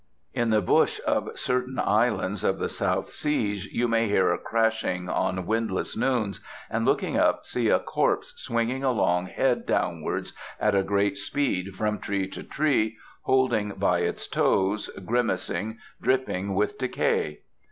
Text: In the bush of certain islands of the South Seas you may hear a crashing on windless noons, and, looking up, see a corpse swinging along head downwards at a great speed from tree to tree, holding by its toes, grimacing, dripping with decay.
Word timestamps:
In 0.33 0.49
the 0.49 0.61
bush 0.63 0.99
of 1.05 1.29
certain 1.37 1.77
islands 1.77 2.43
of 2.43 2.57
the 2.57 2.69
South 2.69 3.13
Seas 3.13 3.71
you 3.71 3.87
may 3.87 4.07
hear 4.09 4.31
a 4.31 4.39
crashing 4.39 5.07
on 5.07 5.45
windless 5.45 5.95
noons, 5.95 6.39
and, 6.71 6.85
looking 6.85 7.17
up, 7.17 7.45
see 7.45 7.69
a 7.69 7.77
corpse 7.77 8.33
swinging 8.37 8.83
along 8.83 9.27
head 9.27 9.67
downwards 9.67 10.33
at 10.59 10.73
a 10.73 10.81
great 10.81 11.17
speed 11.17 11.75
from 11.75 11.99
tree 11.99 12.27
to 12.29 12.41
tree, 12.41 12.97
holding 13.25 13.73
by 13.73 13.99
its 13.99 14.27
toes, 14.27 14.89
grimacing, 15.05 15.77
dripping 16.01 16.55
with 16.55 16.79
decay. 16.79 17.41